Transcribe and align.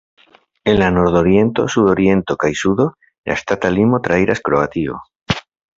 En 0.71 0.77
la 0.79 0.87
nordoriento, 0.95 1.67
sudoriento 1.75 2.39
kaj 2.45 2.51
sudo, 2.65 2.89
la 3.31 3.39
ŝtata 3.45 3.75
limo 3.79 4.05
trairas 4.09 4.47
Kroatio. 4.49 5.03